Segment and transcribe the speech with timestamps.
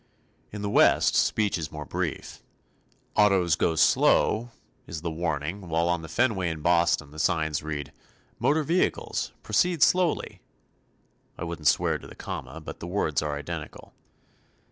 [0.51, 2.41] In the West, speech is more brief.
[3.15, 4.49] "Autos go slow"
[4.87, 7.93] is the warning while on the Fenway in Boston the signs read
[8.39, 10.41] "Motor Vehicles, Proceed Slowly."
[11.37, 13.93] I wouldn't swear to the comma but the words are identical.